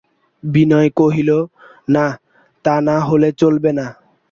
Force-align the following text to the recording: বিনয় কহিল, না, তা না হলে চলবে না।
বিনয় 0.43 0.89
কহিল, 0.99 1.29
না, 1.87 2.05
তা 2.65 2.75
না 2.87 2.97
হলে 2.99 3.29
চলবে 3.31 3.71
না। 3.73 3.87